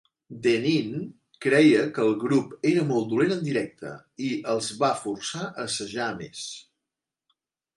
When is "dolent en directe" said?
3.11-3.93